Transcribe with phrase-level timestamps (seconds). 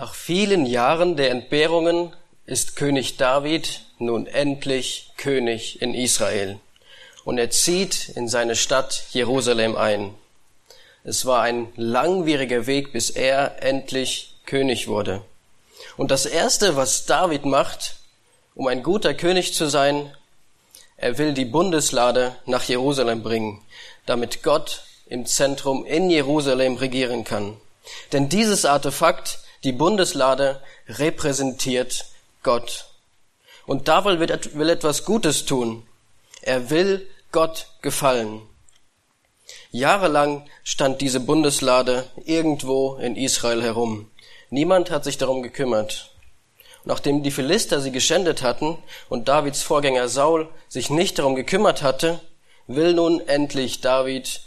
[0.00, 6.58] Nach vielen Jahren der Entbehrungen ist König David nun endlich König in Israel
[7.26, 10.14] und er zieht in seine Stadt Jerusalem ein.
[11.04, 15.20] Es war ein langwieriger Weg, bis er endlich König wurde.
[15.98, 17.96] Und das Erste, was David macht,
[18.54, 20.16] um ein guter König zu sein,
[20.96, 23.60] er will die Bundeslade nach Jerusalem bringen,
[24.06, 27.58] damit Gott im Zentrum in Jerusalem regieren kann.
[28.12, 32.06] Denn dieses Artefakt, die Bundeslade, repräsentiert
[32.42, 32.86] Gott.
[33.66, 35.86] Und David will etwas Gutes tun.
[36.42, 38.42] Er will Gott gefallen.
[39.70, 44.10] Jahrelang stand diese Bundeslade irgendwo in Israel herum.
[44.48, 46.10] Niemand hat sich darum gekümmert.
[46.84, 52.20] Nachdem die Philister sie geschändet hatten und Davids Vorgänger Saul sich nicht darum gekümmert hatte,
[52.66, 54.40] will nun endlich David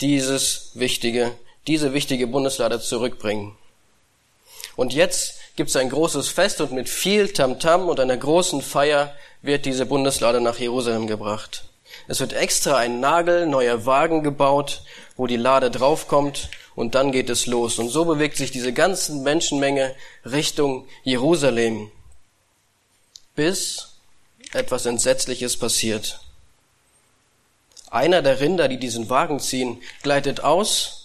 [0.00, 1.32] dieses wichtige,
[1.66, 3.56] diese wichtige Bundeslade zurückbringen.
[4.76, 8.62] Und jetzt gibt es ein großes Fest und mit viel Tamtam -Tam und einer großen
[8.62, 11.64] Feier wird diese Bundeslade nach Jerusalem gebracht.
[12.08, 14.82] Es wird extra ein Nagel, neuer Wagen gebaut,
[15.16, 17.78] wo die Lade draufkommt und dann geht es los.
[17.78, 21.90] Und so bewegt sich diese ganze Menschenmenge Richtung Jerusalem,
[23.34, 23.88] bis
[24.52, 26.20] etwas Entsetzliches passiert.
[27.90, 31.01] Einer der Rinder, die diesen Wagen ziehen, gleitet aus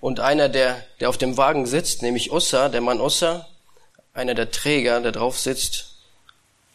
[0.00, 3.48] und einer, der, der auf dem Wagen sitzt, nämlich Ussa, der Mann Ussa,
[4.14, 5.94] einer der Träger, der drauf sitzt,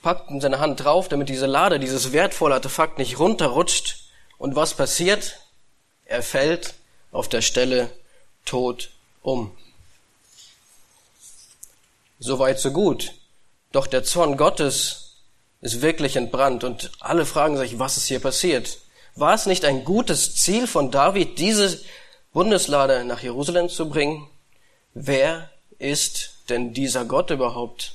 [0.01, 3.97] packt in seine Hand drauf, damit diese Lade, dieses wertvolle Artefakt nicht runterrutscht.
[4.37, 5.39] Und was passiert?
[6.05, 6.73] Er fällt
[7.11, 7.89] auf der Stelle
[8.45, 9.55] tot um.
[12.19, 13.13] Soweit so gut.
[13.71, 15.15] Doch der Zorn Gottes
[15.61, 18.79] ist wirklich entbrannt und alle fragen sich, was ist hier passiert?
[19.15, 21.79] War es nicht ein gutes Ziel von David, diese
[22.33, 24.27] Bundeslade nach Jerusalem zu bringen?
[24.95, 27.93] Wer ist denn dieser Gott überhaupt?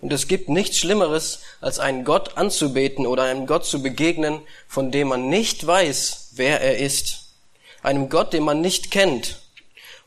[0.00, 4.90] Und es gibt nichts Schlimmeres, als einen Gott anzubeten oder einem Gott zu begegnen, von
[4.90, 7.26] dem man nicht weiß, wer er ist.
[7.84, 9.38] Einem Gott, den man nicht kennt.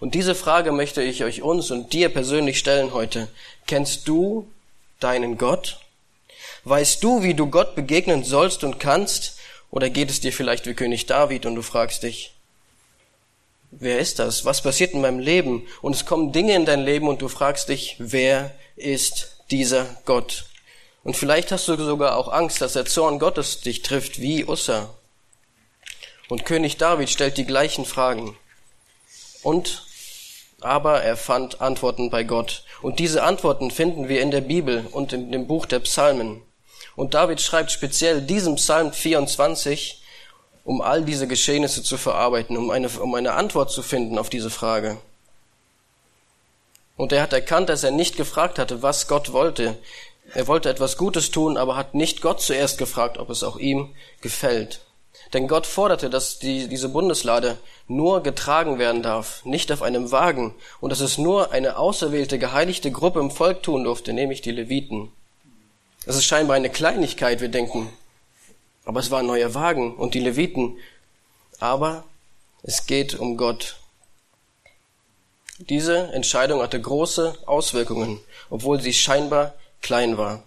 [0.02, 3.30] Und diese Frage möchte ich euch uns und dir persönlich stellen heute.
[3.66, 4.52] Kennst du
[5.00, 5.80] deinen Gott?
[6.66, 9.40] Weißt du, wie du Gott begegnen sollst und kannst?
[9.72, 12.35] Oder geht es dir vielleicht wie König David und du fragst dich,
[13.80, 14.46] wer ist das?
[14.46, 15.68] Was passiert in meinem Leben?
[15.82, 20.46] Und es kommen Dinge in dein Leben und du fragst dich, wer ist dieser Gott?
[21.04, 24.90] Und vielleicht hast du sogar auch Angst, dass der Zorn Gottes dich trifft wie Ussa.
[26.30, 28.36] Und König David stellt die gleichen Fragen.
[29.44, 29.84] Und
[30.62, 32.64] aber er fand Antworten bei Gott.
[32.82, 36.42] Und diese Antworten finden wir in der Bibel und in dem Buch der Psalmen.
[36.96, 40.02] Und David schreibt speziell diesen Psalm 24,
[40.66, 44.50] um all diese Geschehnisse zu verarbeiten, um eine, um eine Antwort zu finden auf diese
[44.50, 44.98] Frage.
[46.98, 49.78] Und er hat erkannt, dass er nicht gefragt hatte, was Gott wollte.
[50.34, 53.94] Er wollte etwas Gutes tun, aber hat nicht Gott zuerst gefragt, ob es auch ihm
[54.22, 54.82] gefällt.
[55.34, 60.56] Denn Gott forderte, dass die, diese Bundeslade nur getragen werden darf, nicht auf einem Wagen,
[60.82, 65.12] und dass es nur eine auserwählte, geheiligte Gruppe im Volk tun durfte, nämlich die Leviten.
[66.06, 67.92] Das ist scheinbar eine Kleinigkeit, wir denken.
[68.86, 70.78] Aber es war ein neuer Wagen und die Leviten.
[71.60, 72.04] Aber
[72.64, 73.78] es geht um Gott.
[75.58, 78.20] Diese Entscheidung hatte große Auswirkungen,
[78.50, 80.44] obwohl sie scheinbar klein war.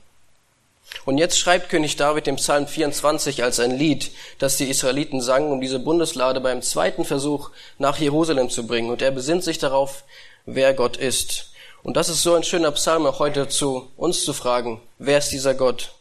[1.05, 5.53] Und jetzt schreibt König David im Psalm 24 als ein Lied, das die Israeliten sangen,
[5.53, 8.91] um diese Bundeslade beim zweiten Versuch nach Jerusalem zu bringen.
[8.91, 10.05] Und er besinnt sich darauf,
[10.47, 11.53] wer Gott ist.
[11.83, 15.31] Und das ist so ein schöner Psalm auch heute zu uns zu fragen, wer ist
[15.31, 15.95] dieser Gott?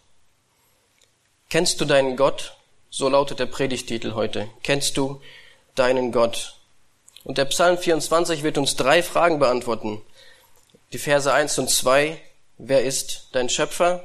[1.50, 2.58] Kennst du deinen Gott?
[2.90, 4.50] So lautet der Predigtitel heute.
[4.64, 5.22] Kennst du
[5.76, 6.58] deinen Gott?
[7.24, 10.02] Und der Psalm 24 wird uns drei Fragen beantworten.
[10.92, 12.20] Die Verse 1 und 2,
[12.58, 14.04] wer ist dein Schöpfer?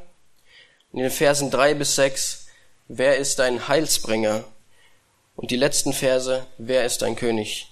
[0.92, 2.46] In den Versen 3 bis 6,
[2.86, 4.44] wer ist dein Heilsbringer?
[5.34, 7.66] Und die letzten Verse, wer ist dein König?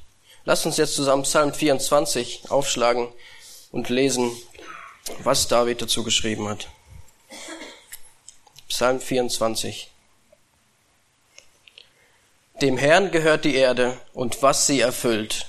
[0.44, 3.06] Lasst uns jetzt zusammen Psalm 24 aufschlagen
[3.70, 4.32] und lesen,
[5.22, 6.66] was David dazu geschrieben hat.
[8.70, 9.90] Psalm 24.
[12.62, 15.48] Dem Herrn gehört die Erde und was sie erfüllt,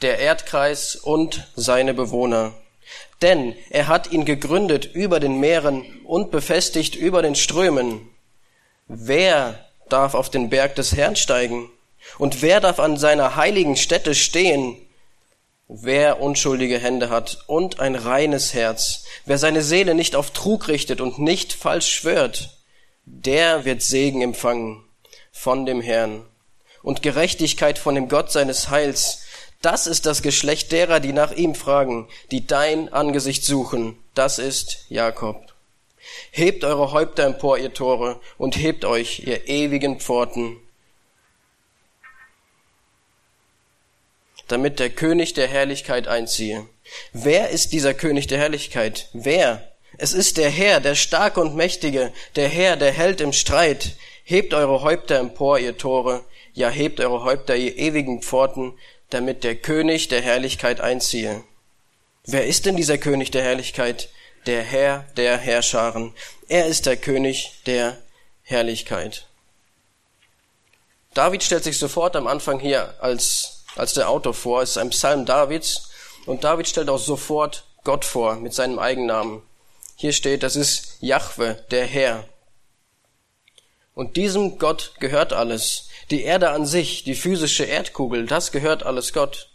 [0.00, 2.54] der Erdkreis und seine Bewohner.
[3.20, 8.08] Denn er hat ihn gegründet über den Meeren und befestigt über den Strömen.
[8.88, 11.70] Wer darf auf den Berg des Herrn steigen?
[12.18, 14.78] Und wer darf an seiner heiligen Stätte stehen?
[15.68, 21.02] Wer unschuldige Hände hat und ein reines Herz, wer seine Seele nicht auf Trug richtet
[21.02, 22.61] und nicht falsch schwört,
[23.04, 24.84] der wird Segen empfangen
[25.32, 26.24] von dem Herrn
[26.82, 29.24] und Gerechtigkeit von dem Gott seines Heils.
[29.60, 33.96] Das ist das Geschlecht derer, die nach ihm fragen, die dein Angesicht suchen.
[34.14, 35.52] Das ist Jakob.
[36.32, 40.56] Hebt eure Häupter empor, ihr Tore, und hebt euch, ihr ewigen Pforten,
[44.48, 46.68] damit der König der Herrlichkeit einziehe.
[47.12, 49.08] Wer ist dieser König der Herrlichkeit?
[49.12, 49.71] Wer?
[49.98, 53.96] Es ist der Herr, der Starke und Mächtige, der Herr, der Held im Streit.
[54.24, 56.24] Hebt eure Häupter empor, ihr Tore,
[56.54, 58.78] ja hebt eure Häupter, ihr ewigen Pforten,
[59.10, 61.44] damit der König der Herrlichkeit einziehe.
[62.24, 64.08] Wer ist denn dieser König der Herrlichkeit?
[64.46, 66.14] Der Herr der Herrscharen.
[66.48, 67.98] Er ist der König der
[68.42, 69.26] Herrlichkeit.
[71.14, 74.62] David stellt sich sofort am Anfang hier als, als der Autor vor.
[74.62, 75.90] Es ist ein Psalm Davids.
[76.26, 79.42] Und David stellt auch sofort Gott vor mit seinem Eigennamen.
[79.96, 82.24] Hier steht, das ist Jahwe, der Herr.
[83.94, 85.88] Und diesem Gott gehört alles.
[86.10, 89.48] Die Erde an sich, die physische Erdkugel, das gehört alles Gott.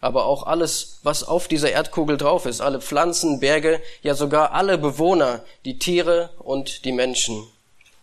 [0.00, 4.78] Aber auch alles, was auf dieser Erdkugel drauf ist, alle Pflanzen, Berge, ja sogar alle
[4.78, 7.46] Bewohner, die Tiere und die Menschen.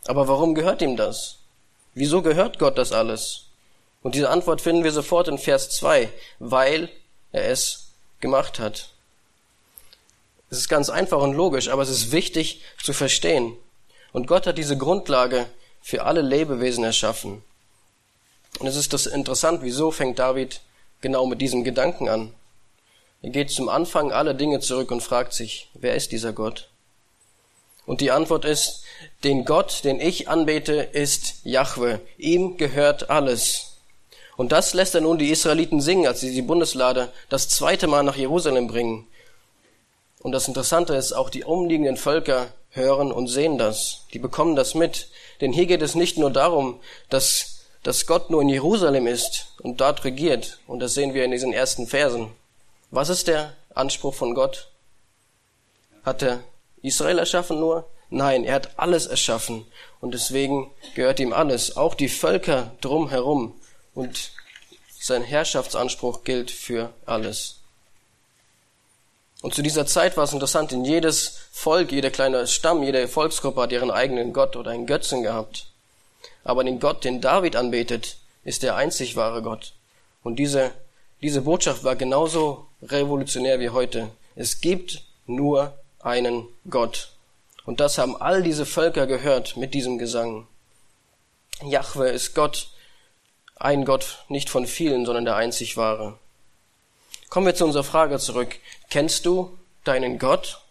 [0.06, 1.38] Aber warum gehört ihm das?
[1.94, 3.46] Wieso gehört Gott das alles?
[4.04, 6.10] Und diese Antwort finden wir sofort in Vers 2,
[6.40, 6.90] weil
[7.32, 7.88] er es
[8.20, 8.90] gemacht hat.
[10.50, 13.54] Es ist ganz einfach und logisch, aber es ist wichtig zu verstehen.
[14.14, 15.48] Und Gott hat diese Grundlage
[15.82, 17.44] für alle Lebewesen erschaffen.
[18.60, 20.62] Und es ist das interessant, wieso fängt David
[21.02, 22.34] genau mit diesem Gedanken an?
[23.22, 26.70] Er geht zum Anfang aller Dinge zurück und fragt sich, wer ist dieser Gott?
[27.86, 28.84] Und die Antwort ist,
[29.24, 32.02] den Gott, den ich anbete, ist Jahwe.
[32.18, 33.78] Ihm gehört alles.
[34.36, 38.04] Und das lässt er nun die Israeliten singen, als sie die Bundeslade das zweite Mal
[38.04, 39.08] nach Jerusalem bringen.
[40.20, 44.06] Und das Interessante ist, auch die umliegenden Völker hören und sehen das.
[44.14, 45.10] Die bekommen das mit.
[45.42, 46.80] Denn hier geht es nicht nur darum,
[47.10, 50.60] dass dass Gott nur in Jerusalem ist und dort regiert.
[50.68, 52.32] Und das sehen wir in diesen ersten Versen.
[52.92, 54.70] Was ist der Anspruch von Gott?
[56.04, 56.44] Hat er
[56.82, 57.90] Israel erschaffen nur?
[58.10, 59.66] Nein, er hat alles erschaffen.
[60.02, 63.54] Und deswegen gehört ihm alles, auch die Völker drumherum.
[63.94, 64.32] Und
[65.00, 67.57] sein Herrschaftsanspruch gilt für alles.
[69.42, 73.62] Und zu dieser Zeit war es interessant, in jedes Volk, jeder kleine Stamm, jede Volksgruppe
[73.62, 75.68] hat ihren eigenen Gott oder einen Götzen gehabt.
[76.44, 79.74] Aber den Gott, den David anbetet, ist der einzig wahre Gott.
[80.24, 80.72] Und diese,
[81.22, 84.10] diese Botschaft war genauso revolutionär wie heute.
[84.36, 87.12] Es gibt nur einen Gott.
[87.66, 90.48] Und das haben all diese Völker gehört mit diesem Gesang.
[91.64, 92.70] Jahwe ist Gott,
[93.58, 96.18] ein Gott, nicht von vielen, sondern der einzig wahre.
[97.30, 98.56] Kommen wir zu unserer Frage zurück.
[98.90, 100.62] Kennst du deinen Gott?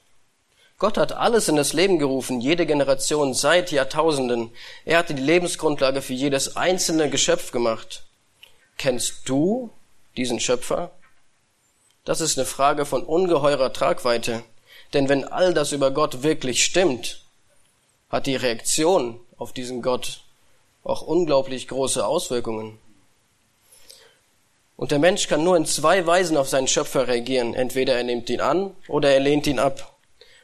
[0.78, 4.50] Gott hat alles in das Leben gerufen, jede Generation seit Jahrtausenden.
[4.84, 8.04] Er hatte die Lebensgrundlage für jedes einzelne Geschöpf gemacht.
[8.76, 9.70] Kennst du
[10.16, 10.90] diesen Schöpfer?
[12.04, 14.42] Das ist eine Frage von ungeheurer Tragweite.
[14.92, 17.22] Denn wenn all das über Gott wirklich stimmt,
[18.10, 20.20] hat die Reaktion auf diesen Gott
[20.84, 22.78] auch unglaublich große Auswirkungen.
[24.76, 27.54] Und der Mensch kann nur in zwei Weisen auf seinen Schöpfer reagieren.
[27.54, 29.96] Entweder er nimmt ihn an oder er lehnt ihn ab.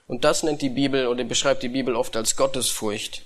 [0.06, 3.22] Und das nennt die Bibel oder beschreibt die Bibel oft als Gottesfurcht.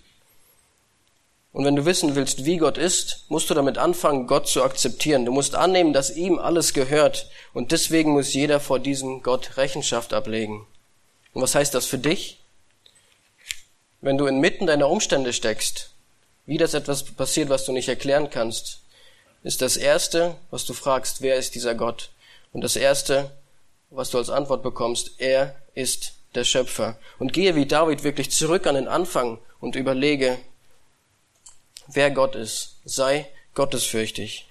[1.52, 5.24] Und wenn du wissen willst, wie Gott ist, musst du damit anfangen, Gott zu akzeptieren.
[5.24, 7.30] Du musst annehmen, dass ihm alles gehört.
[7.54, 10.66] Und deswegen muss jeder vor diesem Gott Rechenschaft ablegen.
[11.32, 12.40] Und was heißt das für dich?
[14.02, 15.92] Wenn du inmitten deiner Umstände steckst,
[16.44, 18.82] wie das etwas passiert, was du nicht erklären kannst,
[19.42, 22.10] ist das Erste, was du fragst, wer ist dieser Gott?
[22.52, 23.30] Und das Erste,
[23.90, 26.98] was du als Antwort bekommst, er ist der Schöpfer.
[27.18, 30.38] Und gehe wie David wirklich zurück an den Anfang und überlege,
[31.86, 32.76] wer Gott ist.
[32.84, 34.46] Sei gottesfürchtig.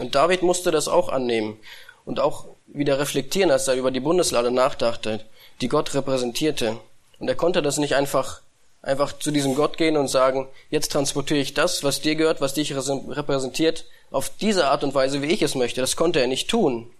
[0.00, 1.58] Und David musste das auch annehmen
[2.04, 5.24] und auch wieder reflektieren, als er über die Bundeslade nachdachte,
[5.60, 6.78] die Gott repräsentierte.
[7.18, 8.40] Und er konnte das nicht einfach,
[8.82, 12.54] einfach zu diesem Gott gehen und sagen, jetzt transportiere ich das, was dir gehört, was
[12.54, 15.80] dich repräsentiert, auf diese Art und Weise, wie ich es möchte.
[15.80, 16.90] Das konnte er nicht tun.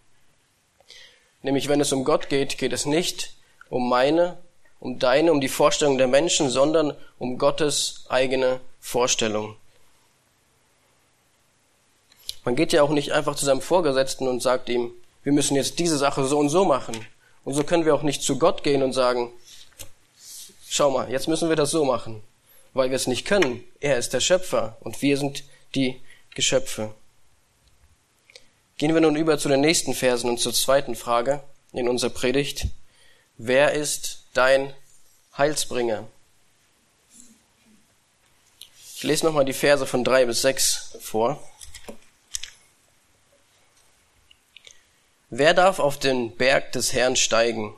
[1.43, 3.35] Nämlich wenn es um Gott geht, geht es nicht
[3.69, 4.39] um meine,
[4.79, 9.57] um deine, um die Vorstellung der Menschen, sondern um Gottes eigene Vorstellung.
[12.45, 15.79] Man geht ja auch nicht einfach zu seinem Vorgesetzten und sagt ihm, wir müssen jetzt
[15.79, 16.95] diese Sache so und so machen.
[17.45, 19.33] Und so können wir auch nicht zu Gott gehen und sagen,
[20.73, 22.23] schau mal, jetzt müssen wir das so machen,
[22.73, 23.63] weil wir es nicht können.
[23.81, 26.01] Er ist der Schöpfer und wir sind die
[26.35, 26.95] Geschöpfe.
[28.79, 31.43] Gehen wir nun über zu den nächsten Versen und zur zweiten Frage
[31.75, 32.69] in unserer Predigt.
[33.37, 34.73] Wer ist dein
[35.37, 36.09] Heilsbringer?
[38.97, 41.43] Ich lese nochmal die Verse von drei bis sechs vor.
[45.29, 47.75] Wer darf auf den Berg des Herrn steigen?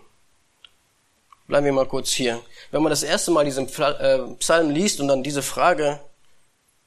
[1.46, 2.40] Bleiben wir mal kurz hier.
[2.70, 6.00] Wenn man das erste Mal diesen äh, Psalm liest und dann diese Frage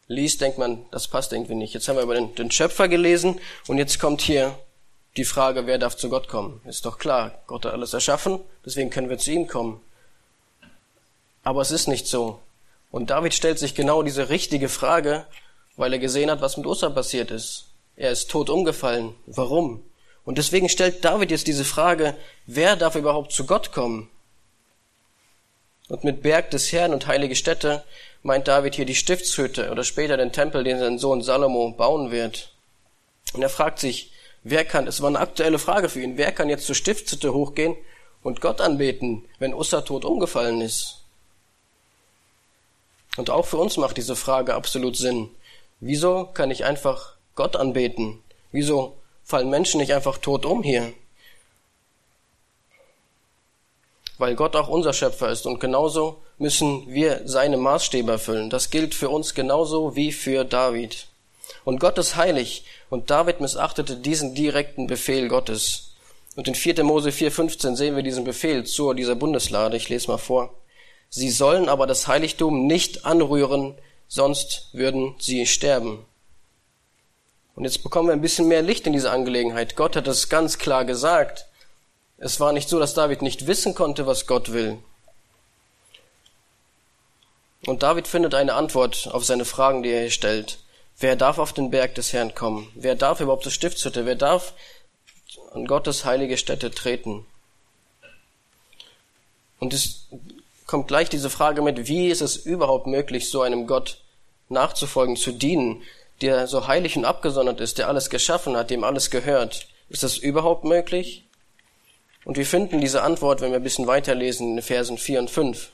[0.07, 1.73] liest, denkt man, das passt irgendwie nicht.
[1.73, 4.57] Jetzt haben wir über den, den Schöpfer gelesen und jetzt kommt hier
[5.15, 6.61] die Frage, wer darf zu Gott kommen?
[6.65, 9.81] Ist doch klar, Gott hat alles erschaffen, deswegen können wir zu ihm kommen.
[11.43, 12.39] Aber es ist nicht so.
[12.91, 15.25] Und David stellt sich genau diese richtige Frage,
[15.75, 17.65] weil er gesehen hat, was mit Ussa passiert ist.
[17.95, 19.15] Er ist tot umgefallen.
[19.25, 19.83] Warum?
[20.23, 24.09] Und deswegen stellt David jetzt diese Frage, wer darf überhaupt zu Gott kommen?
[25.87, 27.83] Und mit Berg des Herrn und heilige Städte
[28.21, 32.51] meint David hier die Stiftshütte oder später den Tempel, den sein Sohn Salomo bauen wird.
[33.33, 34.11] Und er fragt sich,
[34.43, 37.75] wer kann, es war eine aktuelle Frage für ihn, wer kann jetzt zur Stiftshütte hochgehen
[38.21, 41.03] und Gott anbeten, wenn Ussa tot umgefallen ist?
[43.15, 45.29] Und auch für uns macht diese Frage absolut Sinn.
[45.79, 48.21] Wieso kann ich einfach Gott anbeten?
[48.51, 50.93] Wieso fallen Menschen nicht einfach tot um hier?
[54.17, 58.49] Weil Gott auch unser Schöpfer ist und genauso müssen wir seine Maßstäbe erfüllen.
[58.49, 61.07] Das gilt für uns genauso wie für David.
[61.63, 65.91] Und Gott ist heilig und David missachtete diesen direkten Befehl Gottes.
[66.35, 66.83] Und in 4.
[66.83, 69.75] Mose 4,15 sehen wir diesen Befehl zu dieser Bundeslade.
[69.75, 70.53] Ich lese mal vor.
[71.09, 73.75] Sie sollen aber das Heiligtum nicht anrühren,
[74.07, 76.05] sonst würden sie sterben.
[77.55, 79.75] Und jetzt bekommen wir ein bisschen mehr Licht in diese Angelegenheit.
[79.75, 81.46] Gott hat es ganz klar gesagt.
[82.17, 84.79] Es war nicht so, dass David nicht wissen konnte, was Gott will.
[87.65, 90.59] Und David findet eine Antwort auf seine Fragen, die er hier stellt.
[90.99, 92.71] Wer darf auf den Berg des Herrn kommen?
[92.73, 94.05] Wer darf überhaupt zur Stiftshütte?
[94.05, 94.53] Wer darf
[95.53, 97.25] an Gottes heilige Stätte treten?
[99.59, 100.07] Und es
[100.65, 104.01] kommt gleich diese Frage mit, wie ist es überhaupt möglich, so einem Gott
[104.49, 105.83] nachzufolgen, zu dienen,
[106.21, 109.67] der so heilig und abgesondert ist, der alles geschaffen hat, dem alles gehört.
[109.89, 111.26] Ist das überhaupt möglich?
[112.27, 115.29] Und wir finden diese Antwort, wenn wir ein bisschen weiterlesen, in den Versen 4 und
[115.29, 115.71] 5.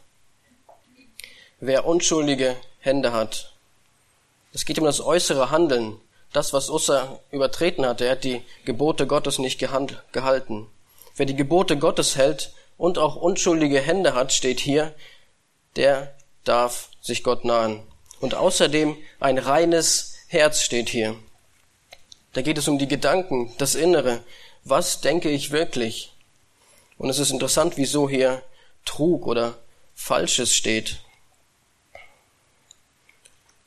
[1.59, 3.55] Wer unschuldige Hände hat.
[4.53, 5.99] Es geht um das äußere Handeln.
[6.31, 10.67] Das, was Ussa übertreten hat, er hat die Gebote Gottes nicht gehalten.
[11.15, 14.93] Wer die Gebote Gottes hält und auch unschuldige Hände hat, steht hier,
[15.75, 17.81] der darf sich Gott nahen.
[18.19, 21.15] Und außerdem ein reines Herz steht hier.
[22.33, 24.21] Da geht es um die Gedanken, das Innere.
[24.63, 26.12] Was denke ich wirklich?
[26.97, 28.43] Und es ist interessant, wieso hier
[28.85, 29.55] Trug oder
[29.95, 30.99] Falsches steht.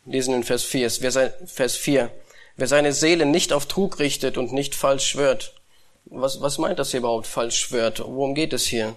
[0.04, 2.10] Wir lesen in Vers 4, wer sein, Vers 4.
[2.56, 5.54] Wer seine Seele nicht auf Trug richtet und nicht falsch schwört.
[6.06, 7.98] Was, was meint das hier überhaupt, falsch schwört?
[8.00, 8.94] Worum geht es hier?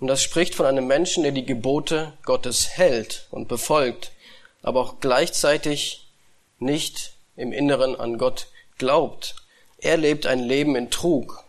[0.00, 4.10] Und das spricht von einem Menschen, der die Gebote Gottes hält und befolgt,
[4.62, 6.08] aber auch gleichzeitig
[6.58, 8.48] nicht im Inneren an Gott
[8.78, 9.36] glaubt.
[9.78, 11.44] Er lebt ein Leben in Trug.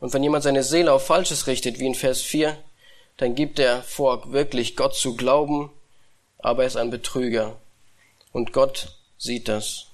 [0.00, 2.56] Und wenn jemand seine Seele auf Falsches richtet, wie in Vers 4,
[3.16, 5.70] dann gibt er vor, wirklich Gott zu glauben,
[6.38, 7.56] aber er ist ein Betrüger.
[8.32, 9.86] Und Gott sieht das.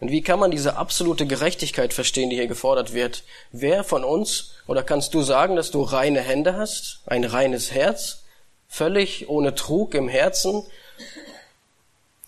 [0.00, 3.24] Und wie kann man diese absolute Gerechtigkeit verstehen, die hier gefordert wird?
[3.52, 8.24] Wer von uns, oder kannst du sagen, dass du reine Hände hast, ein reines Herz,
[8.68, 10.62] völlig ohne Trug im Herzen?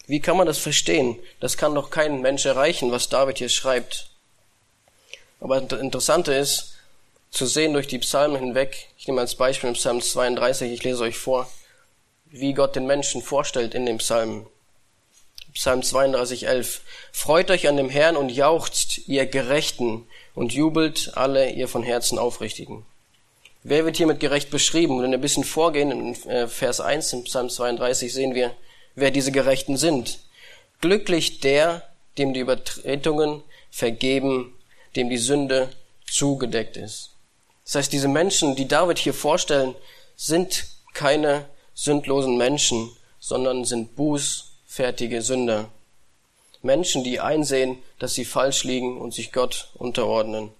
[0.07, 1.19] Wie kann man das verstehen?
[1.41, 4.09] Das kann doch kein Mensch erreichen, was David hier schreibt.
[5.47, 6.75] Aber das Interessante ist,
[7.31, 11.17] zu sehen durch die Psalmen hinweg, ich nehme als Beispiel Psalm 32, ich lese euch
[11.17, 11.49] vor,
[12.25, 14.49] wie Gott den Menschen vorstellt in dem Psalm.
[15.55, 16.81] Psalm 32, 11.
[17.13, 22.19] Freut euch an dem Herrn und jauchzt, ihr Gerechten, und jubelt alle, ihr von Herzen
[22.19, 22.85] Aufrichtigen.
[23.63, 24.97] Wer wird hier mit gerecht beschrieben?
[24.97, 28.53] Und wenn wir ein bisschen vorgehen, in äh, Vers 1 in Psalm 32 sehen wir,
[28.97, 30.19] wer diese Gerechten sind.
[30.81, 31.89] Glücklich der,
[32.19, 34.53] dem die Übertretungen vergeben,
[34.97, 35.69] dem die Sünde
[36.11, 37.11] zugedeckt ist.
[37.65, 39.75] Das heißt, diese Menschen, die David hier vorstellen,
[40.17, 45.69] sind keine sündlosen Menschen, sondern sind bußfertige Sünder.
[46.63, 50.51] Menschen, die einsehen, dass sie falsch liegen und sich Gott unterordnen.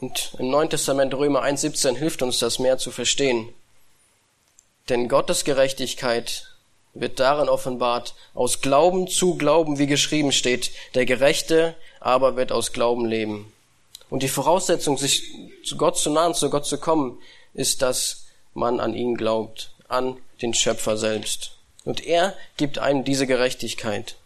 [0.00, 3.48] Und im Neuen Testament Römer 1.17 hilft uns das mehr zu verstehen.
[4.88, 6.48] Denn Gottes Gerechtigkeit
[6.92, 12.72] wird darin offenbart, aus Glauben zu Glauben, wie geschrieben steht, der Gerechte aber wird aus
[12.72, 13.52] Glauben leben.
[14.10, 15.32] Und die Voraussetzung, sich
[15.64, 17.18] zu Gott zu nahen, zu Gott zu kommen,
[17.54, 21.52] ist, dass man an ihn glaubt, an den Schöpfer selbst.
[21.84, 24.16] Und er gibt einem diese Gerechtigkeit.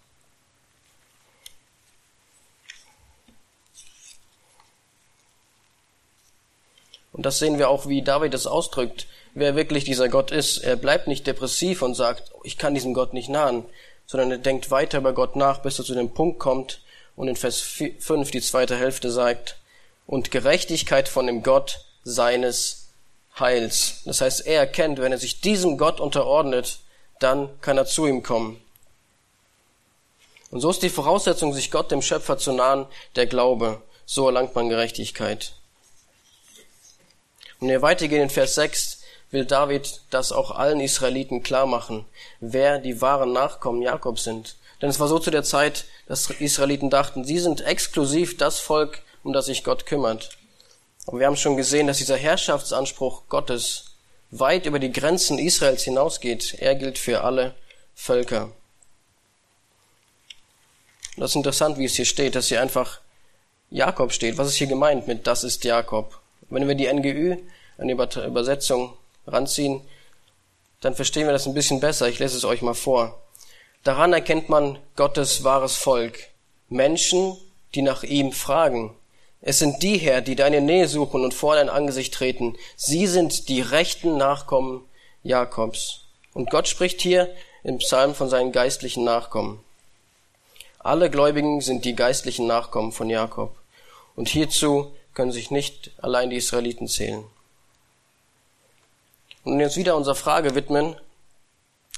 [7.13, 10.59] Und das sehen wir auch, wie David es ausdrückt, wer wirklich dieser Gott ist.
[10.59, 13.65] Er bleibt nicht depressiv und sagt, ich kann diesem Gott nicht nahen,
[14.07, 16.81] sondern er denkt weiter über Gott nach, bis er zu dem Punkt kommt,
[17.17, 19.57] Und in Vers 5 die zweite Hälfte sagt,
[20.07, 22.89] und Gerechtigkeit von dem Gott seines
[23.39, 24.03] Heils.
[24.05, 26.79] Das heißt, er erkennt, wenn er sich diesem Gott unterordnet,
[27.19, 28.61] dann kann er zu ihm kommen.
[30.51, 33.83] Und so ist die Voraussetzung, sich Gott, dem Schöpfer, zu nahen, der Glaube.
[34.05, 35.55] So erlangt man Gerechtigkeit.
[37.61, 42.05] Und wir weitergehen in Vers 6, will David das auch allen Israeliten klar machen,
[42.41, 44.57] wer die wahren Nachkommen Jakobs sind.
[44.81, 49.03] Denn es war so zu der Zeit, dass Israeliten dachten, sie sind exklusiv das Volk,
[49.23, 50.31] um das sich Gott kümmert.
[51.07, 53.87] Aber wir haben schon gesehen, dass dieser Herrschaftsanspruch Gottes
[54.31, 56.57] weit über die Grenzen Israels hinausgeht.
[56.59, 57.55] Er gilt für alle
[57.95, 58.53] Völker.
[61.17, 63.01] Und das ist interessant, wie es hier steht, dass hier einfach
[63.71, 64.37] Jakob steht.
[64.37, 66.21] Was ist hier gemeint mit das ist Jakob?
[66.51, 67.37] Wenn wir die NGÜ,
[67.79, 69.81] eine Übersetzung, ranziehen,
[70.81, 72.09] dann verstehen wir das ein bisschen besser.
[72.09, 73.21] Ich lese es euch mal vor.
[73.87, 76.19] Daran erkennt man Gottes wahres Volk.
[76.69, 77.37] Menschen,
[77.77, 78.97] die nach ihm fragen.
[79.41, 82.57] Es sind die Herr, die deine Nähe suchen und vor dein Angesicht treten.
[82.75, 84.85] Sie sind die rechten Nachkommen
[85.23, 86.01] Jakobs.
[86.35, 89.61] Und Gott spricht hier im Psalm von seinen geistlichen Nachkommen.
[90.81, 93.55] Alle Gläubigen sind die geistlichen Nachkommen von Jakob.
[94.17, 97.23] Und hierzu können sich nicht allein die Israeliten zählen.
[99.45, 100.97] Und jetzt wieder unserer Frage widmen,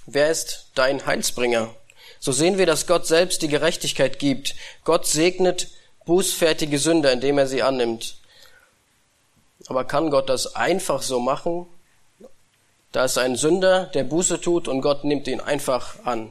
[0.09, 1.75] wer ist dein Heilsbringer?
[2.19, 4.55] So sehen wir, dass Gott selbst die Gerechtigkeit gibt.
[4.85, 5.69] Gott segnet
[6.07, 8.17] bußfertige Sünder, indem er sie annimmt.
[9.69, 11.67] Aber kann Gott das einfach so machen?
[12.93, 16.31] Da ist ein Sünder, der Buße tut und Gott nimmt ihn einfach an.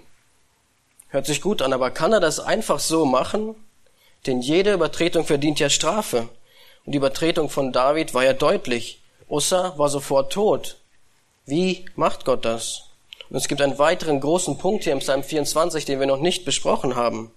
[1.09, 3.55] Hört sich gut an, aber kann er das einfach so machen?
[4.25, 6.27] Denn jede Übertretung verdient ja Strafe.
[6.85, 8.99] Und die Übertretung von David war ja deutlich.
[9.29, 10.77] Ussa war sofort tot.
[11.45, 12.86] Wie macht Gott das?
[13.29, 16.45] Und es gibt einen weiteren großen Punkt hier im Psalm 24, den wir noch nicht
[16.45, 17.31] besprochen haben.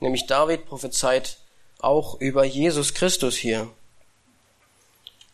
[0.00, 1.38] Nämlich David prophezeit
[1.78, 3.68] auch über Jesus Christus hier.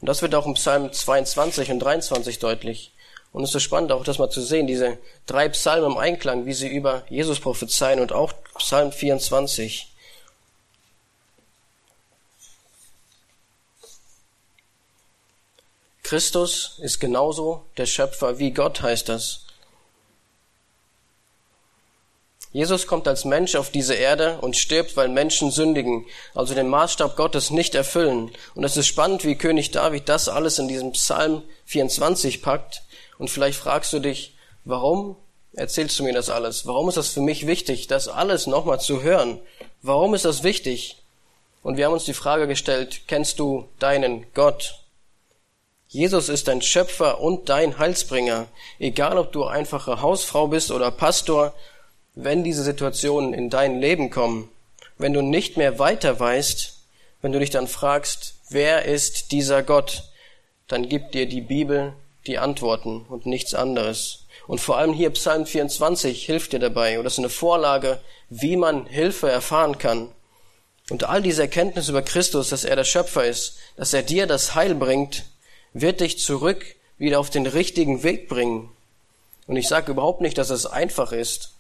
[0.01, 2.93] Und das wird auch im Psalm 22 und 23 deutlich.
[3.33, 6.53] Und es ist spannend, auch das mal zu sehen, diese drei Psalmen im Einklang, wie
[6.53, 9.89] sie über Jesus prophezeien und auch Psalm 24.
[16.03, 19.42] Christus ist genauso der Schöpfer wie Gott, heißt das.
[22.53, 27.17] Jesus kommt als Mensch auf diese Erde und stirbt, weil Menschen sündigen, also den Maßstab
[27.17, 28.31] Gottes nicht erfüllen.
[28.55, 32.83] Und es ist spannend, wie König David das alles in diesem Psalm 24 packt
[33.19, 34.35] und vielleicht fragst du dich,
[34.65, 35.17] warum
[35.53, 36.67] erzählst du mir das alles?
[36.67, 39.41] Warum ist das für mich wichtig, das alles nochmal zu hören?
[39.81, 40.97] Warum ist das wichtig?
[41.63, 44.75] Und wir haben uns die Frage gestellt, kennst du deinen Gott?
[45.87, 48.49] Jesus ist dein Schöpfer und dein Heilsbringer.
[48.79, 51.55] Egal ob du einfache Hausfrau bist oder Pastor,
[52.15, 54.49] wenn diese Situationen in dein Leben kommen,
[54.99, 56.79] wenn du nicht mehr weiter weißt,
[57.23, 60.05] wenn du dich dann fragst, wer ist dieser Gott,
[60.69, 61.95] dann gibt dir die Bibel
[62.27, 64.27] die Antworten und nichts anderes.
[64.47, 68.87] Und vor allem hier Psalm 24 hilft dir dabei, oder ist eine Vorlage, wie man
[68.87, 70.09] Hilfe erfahren kann.
[70.91, 74.55] Und all diese Erkenntnis über Christus, dass er der Schöpfer ist, dass er dir das
[74.55, 75.25] Heil bringt,
[75.73, 76.65] wird dich zurück
[76.99, 78.69] wieder auf den richtigen Weg bringen.
[79.47, 81.53] Und ich sage überhaupt nicht, dass es einfach ist.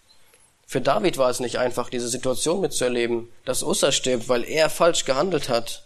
[0.72, 5.04] Für David war es nicht einfach, diese Situation mitzuerleben, dass Ussa stirbt, weil er falsch
[5.04, 5.84] gehandelt hat.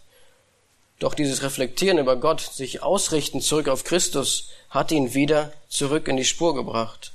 [0.99, 6.15] Doch dieses Reflektieren über Gott, sich ausrichten zurück auf Christus, hat ihn wieder zurück in
[6.15, 7.11] die Spur gebracht.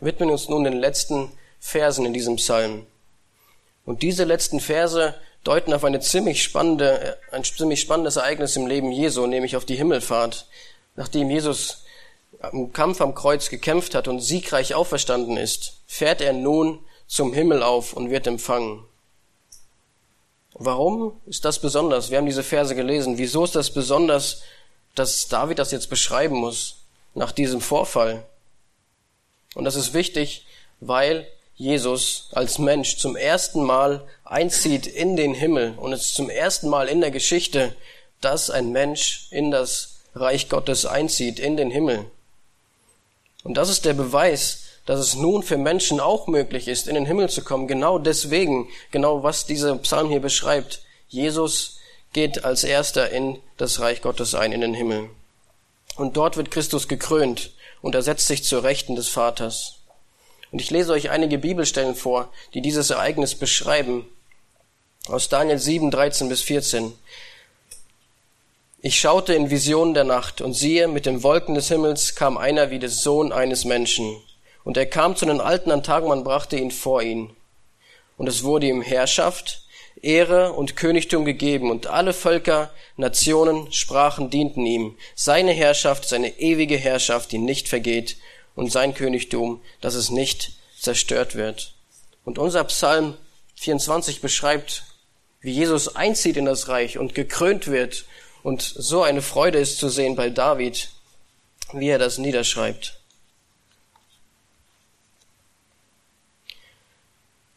[0.00, 2.84] Widmen uns nun den letzten Versen in diesem Psalm.
[3.84, 8.90] Und diese letzten Verse deuten auf eine ziemlich spannende, ein ziemlich spannendes Ereignis im Leben
[8.90, 10.48] Jesu, nämlich auf die Himmelfahrt.
[10.96, 11.83] Nachdem Jesus
[12.52, 17.62] im Kampf am Kreuz gekämpft hat und siegreich auferstanden ist, fährt er nun zum Himmel
[17.62, 18.84] auf und wird empfangen.
[20.54, 22.10] Warum ist das besonders?
[22.10, 23.18] Wir haben diese Verse gelesen.
[23.18, 24.42] Wieso ist das besonders,
[24.94, 26.76] dass David das jetzt beschreiben muss
[27.14, 28.24] nach diesem Vorfall?
[29.54, 30.46] Und das ist wichtig,
[30.80, 36.68] weil Jesus als Mensch zum ersten Mal einzieht in den Himmel und es zum ersten
[36.68, 37.76] Mal in der Geschichte,
[38.20, 42.06] dass ein Mensch in das Reich Gottes einzieht, in den Himmel.
[43.44, 47.06] Und das ist der Beweis, dass es nun für Menschen auch möglich ist, in den
[47.06, 47.68] Himmel zu kommen.
[47.68, 50.82] Genau deswegen, genau was dieser Psalm hier beschreibt.
[51.08, 51.78] Jesus
[52.12, 55.10] geht als erster in das Reich Gottes ein, in den Himmel.
[55.96, 57.52] Und dort wird Christus gekrönt
[57.82, 59.76] und er setzt sich zur Rechten des Vaters.
[60.50, 64.06] Und ich lese euch einige Bibelstellen vor, die dieses Ereignis beschreiben.
[65.08, 66.92] Aus Daniel 7, 13 bis 14.
[68.86, 72.70] Ich schaute in Visionen der Nacht und siehe, mit den Wolken des Himmels kam einer
[72.70, 74.14] wie der Sohn eines Menschen.
[74.62, 77.34] Und er kam zu den Alten an Tag, man brachte ihn vor ihn.
[78.18, 79.62] und es wurde ihm Herrschaft,
[80.02, 84.98] Ehre und Königtum gegeben und alle Völker, Nationen, Sprachen dienten ihm.
[85.14, 88.18] Seine Herrschaft, seine ewige Herrschaft, die nicht vergeht
[88.54, 91.72] und sein Königtum, dass es nicht zerstört wird.
[92.26, 93.16] Und unser Psalm
[93.54, 94.84] 24 beschreibt,
[95.40, 98.04] wie Jesus einzieht in das Reich und gekrönt wird
[98.44, 100.90] und so eine Freude ist zu sehen bei David,
[101.72, 103.00] wie er das niederschreibt.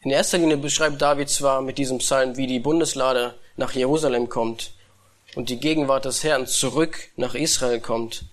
[0.00, 4.72] In erster Linie beschreibt David zwar mit diesem Psalm, wie die Bundeslade nach Jerusalem kommt
[5.34, 8.24] und die Gegenwart des Herrn zurück nach Israel kommt.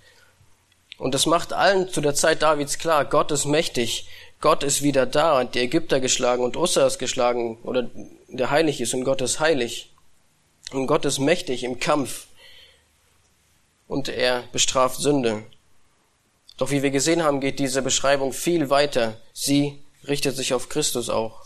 [0.97, 4.07] Und das macht allen zu der Zeit Davids klar, Gott ist mächtig,
[4.39, 7.89] Gott ist wieder da, hat die Ägypter geschlagen und Ussa ist geschlagen, oder
[8.29, 9.91] der heilig ist und Gott ist heilig.
[10.71, 12.27] Und Gott ist mächtig im Kampf
[13.87, 15.43] und er bestraft Sünde.
[16.57, 19.19] Doch wie wir gesehen haben, geht diese Beschreibung viel weiter.
[19.33, 21.45] Sie richtet sich auf Christus auch.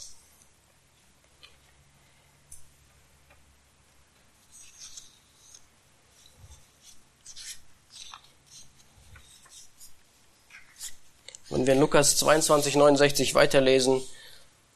[11.49, 14.03] Wenn wir in Lukas 22, 69 weiterlesen,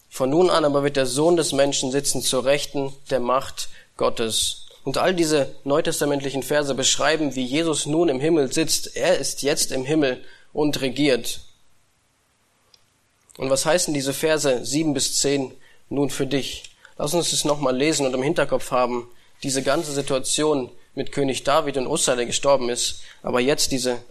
[0.10, 4.63] von nun an aber wird der Sohn des Menschen sitzen zur Rechten der Macht Gottes.
[4.84, 8.96] Und all diese neutestamentlichen Verse beschreiben, wie Jesus nun im Himmel sitzt.
[8.96, 11.42] Er ist jetzt im Himmel und regiert.
[13.38, 15.54] Und was heißen diese Verse 7 bis 10
[15.90, 16.64] nun für dich?
[16.98, 19.08] Lass uns es nochmal lesen und im Hinterkopf haben,
[19.42, 24.04] diese ganze Situation mit König David und Ussa, der gestorben ist, aber jetzt diese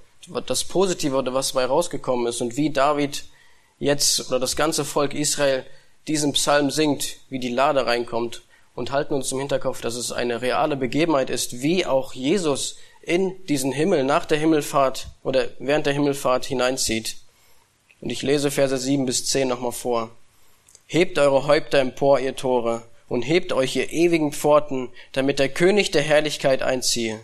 [0.46, 3.24] das Positive oder was dabei rausgekommen ist und wie David
[3.78, 5.64] jetzt oder das ganze Volk Israel
[6.06, 8.42] diesen Psalm singt, wie die Lade reinkommt
[8.74, 13.44] und halten uns im Hinterkopf, dass es eine reale Begebenheit ist, wie auch Jesus in
[13.46, 17.16] diesen Himmel nach der Himmelfahrt oder während der Himmelfahrt hineinzieht.
[18.00, 20.10] Und ich lese Verse 7 bis 10 nochmal vor.
[20.86, 25.90] Hebt eure Häupter empor, ihr Tore, und hebt euch, ihr ewigen Pforten, damit der König
[25.90, 27.20] der Herrlichkeit einziehe.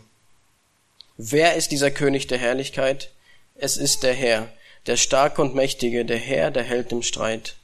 [1.17, 3.11] Wer ist dieser König der Herrlichkeit?
[3.55, 4.49] Es ist der Herr,
[4.87, 7.57] der Starke und Mächtige, der Herr, der hält im Streit.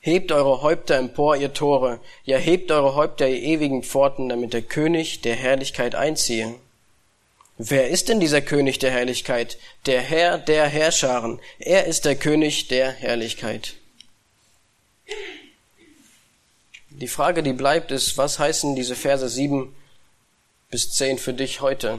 [0.00, 4.62] Hebt eure Häupter empor, ihr Tore, ja hebt eure Häupter, ihr ewigen Pforten, damit der
[4.62, 6.54] König der Herrlichkeit einziehe.
[7.58, 9.58] Wer ist denn dieser König der Herrlichkeit?
[9.84, 11.40] Der Herr der Herrscharen.
[11.58, 13.74] Er ist der König der Herrlichkeit.
[16.88, 19.76] Die Frage, die bleibt, ist, was heißen diese Verse sieben
[20.70, 21.98] bis zehn für dich heute?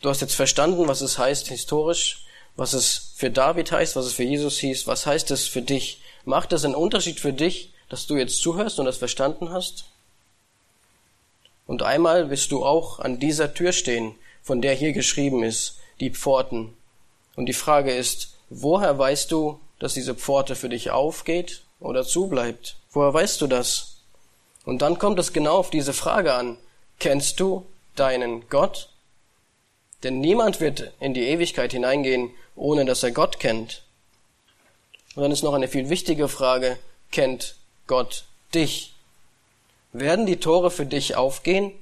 [0.00, 4.12] Du hast jetzt verstanden, was es heißt historisch, was es für David heißt, was es
[4.12, 4.86] für Jesus hieß.
[4.86, 6.00] Was heißt es für dich?
[6.26, 9.84] Macht es einen Unterschied für dich, dass du jetzt zuhörst und das verstanden hast?
[11.68, 16.10] Und einmal wirst du auch an dieser Tür stehen, von der hier geschrieben ist, die
[16.10, 16.74] Pforten.
[17.36, 22.74] Und die Frage ist, woher weißt du, dass diese Pforte für dich aufgeht oder zubleibt?
[22.90, 23.98] Woher weißt du das?
[24.64, 26.58] Und dann kommt es genau auf diese Frage an.
[26.98, 28.88] Kennst du deinen Gott?
[30.02, 33.85] Denn niemand wird in die Ewigkeit hineingehen, ohne dass er Gott kennt.
[35.16, 36.78] Und dann ist noch eine viel wichtige Frage,
[37.10, 38.24] kennt Gott
[38.54, 38.94] dich?
[39.92, 41.72] Werden die Tore für dich aufgehen?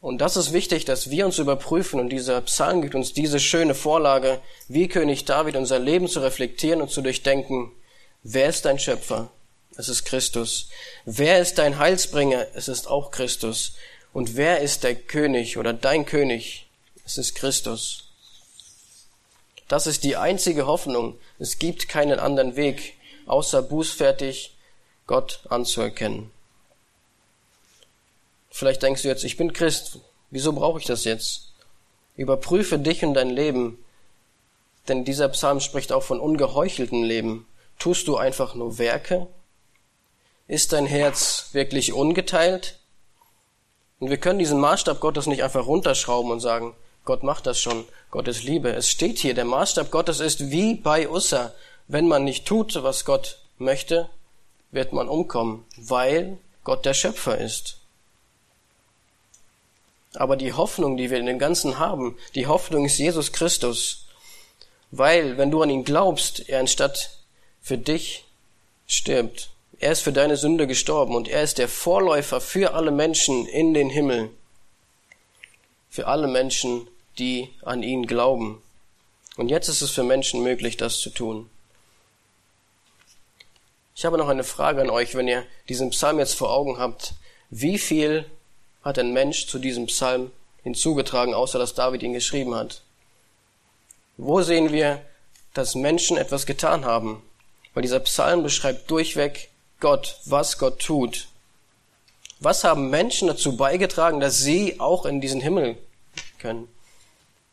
[0.00, 3.74] Und das ist wichtig, dass wir uns überprüfen und dieser Psalm gibt uns diese schöne
[3.74, 7.70] Vorlage, wie König David unser Leben zu reflektieren und zu durchdenken.
[8.24, 9.30] Wer ist dein Schöpfer?
[9.76, 10.70] Es ist Christus.
[11.04, 12.48] Wer ist dein Heilsbringer?
[12.54, 13.74] Es ist auch Christus.
[14.12, 16.66] Und wer ist der König oder dein König?
[17.04, 18.07] Es ist Christus.
[19.68, 21.18] Das ist die einzige Hoffnung.
[21.38, 22.94] Es gibt keinen anderen Weg,
[23.26, 24.56] außer bußfertig
[25.06, 26.30] Gott anzuerkennen.
[28.50, 30.00] Vielleicht denkst du jetzt, ich bin Christ.
[30.30, 31.52] Wieso brauche ich das jetzt?
[32.16, 33.78] Überprüfe dich und dein Leben.
[34.88, 37.46] Denn dieser Psalm spricht auch von ungeheucheltem Leben.
[37.78, 39.28] Tust du einfach nur Werke?
[40.46, 42.80] Ist dein Herz wirklich ungeteilt?
[44.00, 46.74] Und wir können diesen Maßstab Gottes nicht einfach runterschrauben und sagen,
[47.08, 48.70] Gott macht das schon, Gott ist Liebe.
[48.70, 51.54] Es steht hier, der Maßstab Gottes ist wie bei Ussa.
[51.86, 54.10] Wenn man nicht tut, was Gott möchte,
[54.72, 57.78] wird man umkommen, weil Gott der Schöpfer ist.
[60.16, 64.04] Aber die Hoffnung, die wir in dem Ganzen haben, die Hoffnung ist Jesus Christus.
[64.90, 67.20] Weil, wenn du an ihn glaubst, er anstatt
[67.62, 68.26] für dich
[68.86, 69.48] stirbt.
[69.80, 73.72] Er ist für deine Sünde gestorben und er ist der Vorläufer für alle Menschen in
[73.72, 74.28] den Himmel.
[75.88, 76.86] Für alle Menschen,
[77.18, 78.62] die an ihn glauben.
[79.36, 81.48] Und jetzt ist es für Menschen möglich, das zu tun.
[83.94, 87.14] Ich habe noch eine Frage an euch, wenn ihr diesen Psalm jetzt vor Augen habt.
[87.50, 88.24] Wie viel
[88.82, 90.30] hat ein Mensch zu diesem Psalm
[90.62, 92.82] hinzugetragen, außer dass David ihn geschrieben hat?
[94.16, 95.02] Wo sehen wir
[95.58, 97.22] dass Menschen etwas getan haben.
[97.74, 99.48] Weil dieser Psalm beschreibt durchweg
[99.80, 101.26] Gott, was Gott tut.
[102.40, 105.76] Was haben Menschen dazu beigetragen, dass sie auch in diesen Himmel
[106.38, 106.68] können?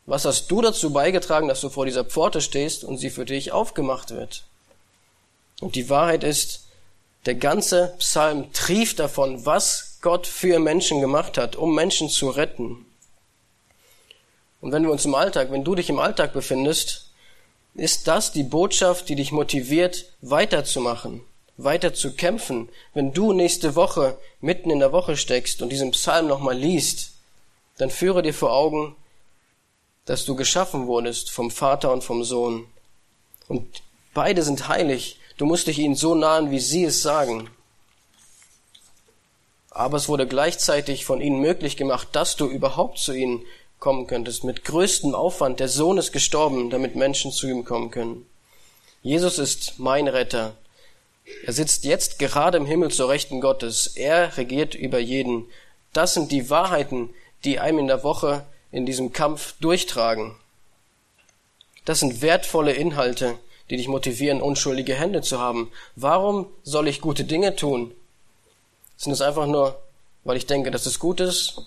[0.06, 3.50] Was hast du dazu beigetragen, dass du vor dieser Pforte stehst und sie für dich
[3.50, 4.44] aufgemacht wird?
[5.60, 6.66] Und die Wahrheit ist,
[7.26, 12.86] der ganze Psalm trieft davon, was Gott für Menschen gemacht hat, um Menschen zu retten.
[14.60, 17.10] Und wenn wir uns im Alltag, wenn du dich im Alltag befindest,
[17.74, 21.22] ist das die Botschaft, die dich motiviert, weiterzumachen,
[21.56, 22.68] weiter zu kämpfen.
[22.94, 27.12] Wenn du nächste Woche mitten in der Woche steckst und diesen Psalm nochmal liest,
[27.76, 28.94] dann führe dir vor Augen,
[30.06, 32.66] dass du geschaffen wurdest vom Vater und vom Sohn.
[33.48, 33.82] Und
[34.14, 35.18] beide sind heilig.
[35.36, 37.50] Du musst dich ihnen so nahen, wie sie es sagen.
[39.70, 43.44] Aber es wurde gleichzeitig von ihnen möglich gemacht, dass du überhaupt zu ihnen
[43.78, 44.42] kommen könntest.
[44.44, 45.60] Mit größtem Aufwand.
[45.60, 48.24] Der Sohn ist gestorben, damit Menschen zu ihm kommen können.
[49.02, 50.56] Jesus ist mein Retter.
[51.44, 53.88] Er sitzt jetzt gerade im Himmel zur Rechten Gottes.
[53.88, 55.46] Er regiert über jeden.
[55.92, 57.10] Das sind die Wahrheiten,
[57.44, 60.36] die einem in der Woche in diesem Kampf durchtragen.
[61.86, 63.38] Das sind wertvolle Inhalte,
[63.70, 65.72] die dich motivieren, unschuldige Hände zu haben.
[65.94, 67.92] Warum soll ich gute Dinge tun?
[68.98, 69.80] Sind es einfach nur,
[70.24, 71.62] weil ich denke, dass es gut ist?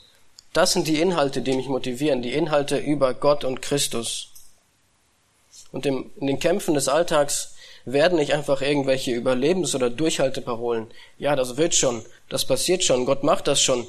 [0.54, 4.30] Das sind die Inhalte, die mich motivieren, die Inhalte über Gott und Christus.
[5.72, 10.92] Und in den Kämpfen des Alltags werden nicht einfach irgendwelche Überlebens- oder Durchhalteparolen.
[11.18, 13.88] Ja, das wird schon, das passiert schon, Gott macht das schon.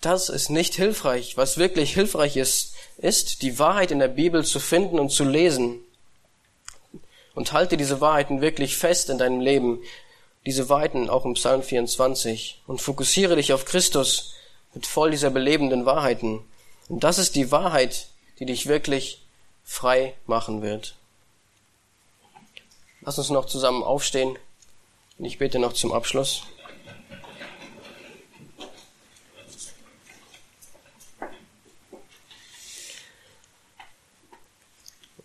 [0.00, 1.36] Das ist nicht hilfreich.
[1.36, 5.80] Was wirklich hilfreich ist, ist, die Wahrheit in der Bibel zu finden und zu lesen.
[7.34, 9.80] Und halte diese Wahrheiten wirklich fest in deinem Leben.
[10.46, 12.62] Diese Wahrheiten auch im Psalm 24.
[12.66, 14.34] Und fokussiere dich auf Christus
[14.74, 16.44] mit voll dieser belebenden Wahrheiten.
[16.88, 19.22] Und das ist die Wahrheit, die dich wirklich
[19.64, 20.94] frei machen wird.
[23.00, 24.38] Lass uns noch zusammen aufstehen.
[25.18, 26.42] Und ich bete noch zum Abschluss.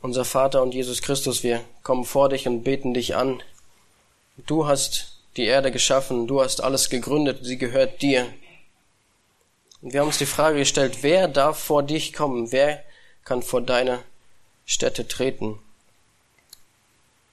[0.04, 3.44] Unser Vater und Jesus Christus, wir kommen vor dich und beten dich an.
[4.48, 8.26] Du hast die Erde geschaffen, du hast alles gegründet, sie gehört dir.
[9.84, 12.52] Und wir haben uns die Frage gestellt, wer darf vor dich kommen?
[12.52, 12.84] Wer
[13.26, 14.00] kann vor deine
[14.66, 15.60] Stätte treten?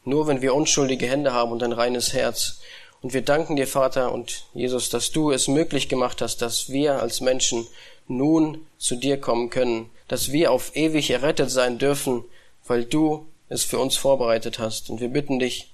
[0.05, 2.61] Nur wenn wir unschuldige Hände haben und ein reines Herz.
[3.01, 7.01] Und wir danken dir, Vater und Jesus, dass du es möglich gemacht hast, dass wir
[7.01, 7.67] als Menschen
[8.09, 12.25] nun zu dir kommen können, dass wir auf ewig errettet sein dürfen
[12.69, 14.91] weil du es für uns vorbereitet hast.
[14.91, 15.73] Und wir bitten dich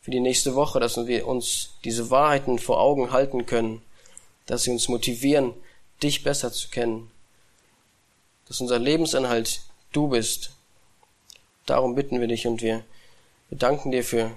[0.00, 3.82] für die nächste Woche, dass wir uns diese Wahrheiten vor Augen halten können,
[4.46, 5.54] dass sie uns motivieren,
[6.02, 7.10] dich besser zu kennen,
[8.46, 10.50] dass unser Lebensinhalt du bist.
[11.66, 12.84] Darum bitten wir dich und wir,
[13.48, 14.32] wir danken dir für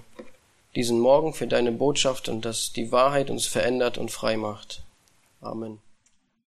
[0.76, 4.84] diesen Morgen, für deine Botschaft und dass die Wahrheit uns verändert und frei macht.
[5.42, 5.85] Amen.